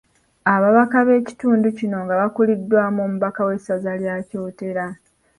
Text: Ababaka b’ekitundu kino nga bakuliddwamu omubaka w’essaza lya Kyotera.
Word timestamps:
Ababaka 0.55 0.97
b’ekitundu 1.07 1.67
kino 1.77 1.97
nga 2.03 2.13
bakuliddwamu 2.21 2.99
omubaka 3.07 3.41
w’essaza 3.47 3.91
lya 4.01 4.15
Kyotera. 4.27 4.85